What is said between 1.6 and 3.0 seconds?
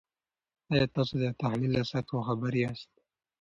له سطحو خبر یاست؟